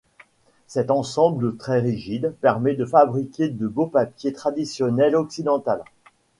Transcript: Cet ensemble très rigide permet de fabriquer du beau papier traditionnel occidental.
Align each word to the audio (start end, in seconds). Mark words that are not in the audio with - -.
Cet 0.65 0.89
ensemble 0.89 1.57
très 1.57 1.79
rigide 1.79 2.33
permet 2.41 2.73
de 2.73 2.85
fabriquer 2.85 3.49
du 3.49 3.67
beau 3.67 3.85
papier 3.85 4.33
traditionnel 4.33 5.15
occidental. 5.15 5.83